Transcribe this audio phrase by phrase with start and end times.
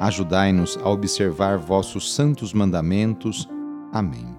[0.00, 3.48] Ajudai-nos a observar vossos santos mandamentos.
[3.92, 4.36] Amém.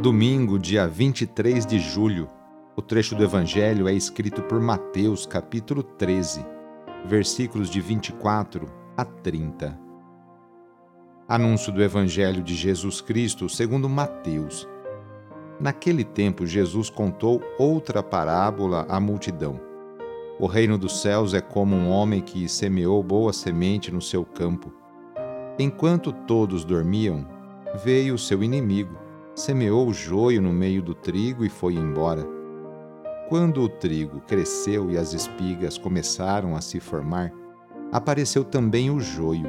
[0.00, 2.28] Domingo, dia 23 de julho.
[2.76, 6.54] O trecho do Evangelho é escrito por Mateus, capítulo 13
[7.06, 9.78] versículos de 24 a 30.
[11.28, 14.68] Anúncio do Evangelho de Jesus Cristo segundo Mateus.
[15.58, 19.65] Naquele tempo, Jesus contou outra parábola à multidão.
[20.38, 24.70] O reino dos céus é como um homem que semeou boa semente no seu campo.
[25.58, 27.26] Enquanto todos dormiam,
[27.82, 28.94] veio o seu inimigo,
[29.34, 32.22] semeou o joio no meio do trigo e foi embora.
[33.30, 37.32] Quando o trigo cresceu e as espigas começaram a se formar,
[37.90, 39.48] apareceu também o joio.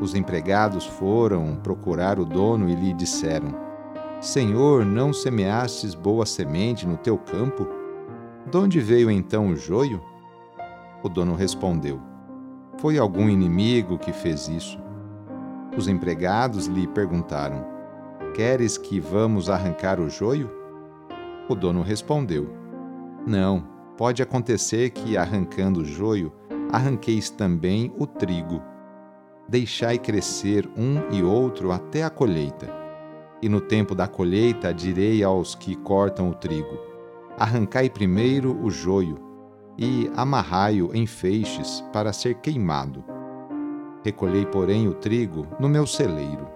[0.00, 3.56] Os empregados foram procurar o dono e lhe disseram:
[4.20, 7.79] Senhor, não semeastes boa semente no teu campo?
[8.50, 10.02] De onde veio então o joio?
[11.02, 12.00] O dono respondeu:
[12.78, 14.78] Foi algum inimigo que fez isso.
[15.76, 17.64] Os empregados lhe perguntaram:
[18.34, 20.50] Queres que vamos arrancar o joio?
[21.48, 22.60] O dono respondeu:
[23.26, 23.62] não,
[23.98, 26.32] pode acontecer que, arrancando o joio,
[26.72, 28.62] arranqueis também o trigo.
[29.48, 32.68] Deixai crescer um e outro até a colheita.
[33.42, 36.89] E no tempo da colheita direi aos que cortam o trigo:
[37.40, 39.16] Arrancai primeiro o joio,
[39.78, 43.02] e amarrai-o em feixes para ser queimado.
[44.04, 46.46] Recolhei, porém, o trigo no meu celeiro.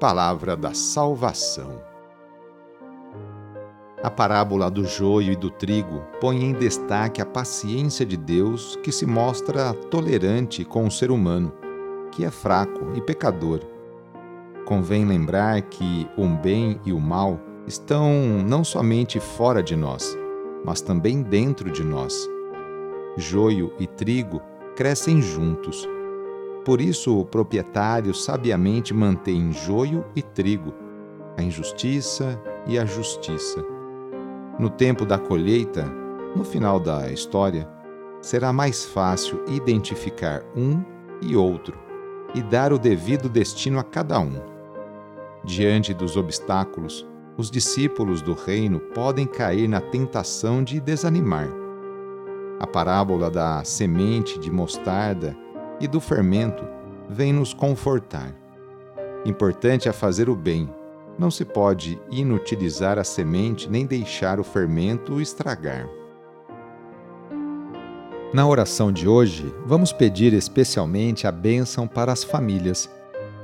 [0.00, 1.78] Palavra da Salvação.
[4.02, 8.90] A parábola do joio e do trigo põe em destaque a paciência de Deus que
[8.90, 11.52] se mostra tolerante com o ser humano,
[12.10, 13.60] que é fraco e pecador.
[14.64, 18.12] Convém lembrar que o bem e o mal estão
[18.46, 20.16] não somente fora de nós,
[20.64, 22.28] mas também dentro de nós.
[23.16, 24.40] Joio e trigo
[24.74, 25.88] crescem juntos.
[26.64, 30.72] Por isso, o proprietário sabiamente mantém joio e trigo,
[31.36, 33.64] a injustiça e a justiça
[34.58, 35.84] no tempo da colheita,
[36.36, 37.68] no final da história,
[38.20, 40.82] será mais fácil identificar um
[41.20, 41.76] e outro
[42.34, 44.40] e dar o devido destino a cada um.
[45.44, 47.06] Diante dos obstáculos,
[47.36, 51.48] os discípulos do reino podem cair na tentação de desanimar.
[52.60, 55.36] A parábola da semente de mostarda
[55.80, 56.64] e do fermento
[57.08, 58.34] vem nos confortar.
[59.24, 60.68] Importante é fazer o bem
[61.18, 65.88] não se pode inutilizar a semente nem deixar o fermento estragar.
[68.32, 72.90] Na oração de hoje, vamos pedir especialmente a bênção para as famílias.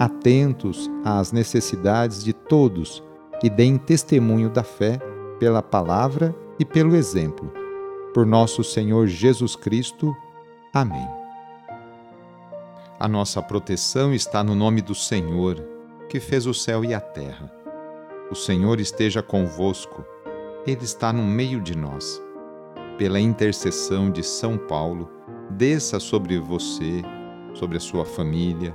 [0.00, 3.02] atentos às necessidades de todos
[3.42, 4.98] e deem testemunho da fé
[5.38, 7.52] pela palavra e pelo exemplo.
[8.14, 10.16] Por nosso Senhor Jesus Cristo.
[10.72, 11.06] Amém.
[12.98, 15.62] A nossa proteção está no nome do Senhor,
[16.08, 17.52] que fez o céu e a terra.
[18.30, 20.02] O Senhor esteja convosco,
[20.66, 22.22] Ele está no meio de nós.
[22.96, 25.10] Pela intercessão de São Paulo,
[25.50, 27.02] desça sobre você,
[27.54, 28.74] sobre a sua família,